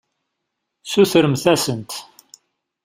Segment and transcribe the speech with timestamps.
[0.91, 1.91] Sutremt-asent.